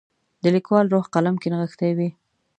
د 0.43 0.45
لیکوال 0.55 0.85
روح 0.93 1.05
قلم 1.13 1.35
کې 1.41 1.47
نغښتی 1.53 1.91
وي. 1.97 2.09